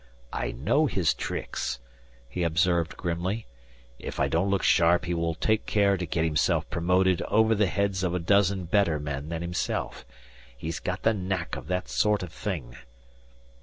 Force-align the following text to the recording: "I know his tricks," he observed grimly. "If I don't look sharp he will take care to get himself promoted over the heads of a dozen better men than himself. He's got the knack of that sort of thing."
"I 0.33 0.49
know 0.51 0.87
his 0.87 1.13
tricks," 1.13 1.77
he 2.27 2.41
observed 2.41 2.97
grimly. 2.97 3.45
"If 3.99 4.19
I 4.19 4.29
don't 4.29 4.49
look 4.49 4.63
sharp 4.63 5.05
he 5.05 5.13
will 5.13 5.35
take 5.35 5.67
care 5.67 5.95
to 5.95 6.07
get 6.07 6.25
himself 6.25 6.67
promoted 6.71 7.21
over 7.27 7.53
the 7.53 7.67
heads 7.67 8.03
of 8.03 8.15
a 8.15 8.19
dozen 8.19 8.65
better 8.65 8.99
men 8.99 9.29
than 9.29 9.43
himself. 9.43 10.03
He's 10.57 10.79
got 10.79 11.03
the 11.03 11.13
knack 11.13 11.55
of 11.55 11.67
that 11.67 11.87
sort 11.87 12.23
of 12.23 12.33
thing." 12.33 12.77